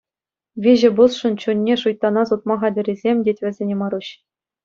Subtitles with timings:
[0.67, 4.07] Виҫӗ пусшӑн чунне шуйттана сутма хатӗррисем тет вӗсене Маруҫ.